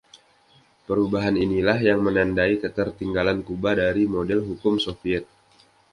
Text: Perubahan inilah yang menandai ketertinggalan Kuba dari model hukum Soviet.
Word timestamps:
Perubahan 0.89 1.35
inilah 1.45 1.77
yang 1.89 1.99
menandai 2.07 2.53
ketertinggalan 2.63 3.39
Kuba 3.47 3.71
dari 3.81 4.03
model 4.15 4.39
hukum 4.47 4.73
Soviet. 4.85 5.23